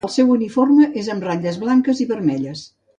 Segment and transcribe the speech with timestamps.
[0.07, 2.69] El seu uniforme és amb ratlles blanques i vermelles.